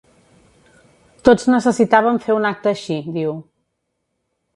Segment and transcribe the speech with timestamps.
[1.29, 3.37] Tots necessitàvem fer un acte així, diu.